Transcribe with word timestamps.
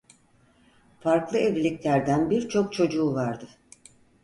Farklı 0.99 1.37
evliliklerden 1.37 2.29
birçok 2.29 2.73
çocuğu 2.73 3.13
vardı. 3.13 3.47